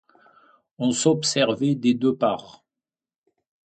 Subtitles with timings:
[0.79, 2.65] On s'observait des deux parts.